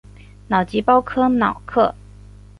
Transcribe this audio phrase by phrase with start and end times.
[0.47, 1.93] 瑙吉鲍科瑙克。